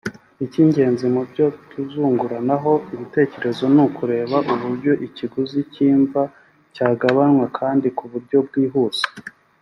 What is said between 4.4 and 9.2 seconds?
uburyo ikiguzi cy’imva cyagabanywa kandi ku buryo bwihuse